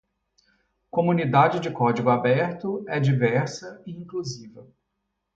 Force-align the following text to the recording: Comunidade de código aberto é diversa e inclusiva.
Comunidade 0.89 1.59
de 1.59 1.69
código 1.69 2.09
aberto 2.09 2.83
é 2.87 2.99
diversa 2.99 3.83
e 3.85 3.91
inclusiva. 3.91 4.65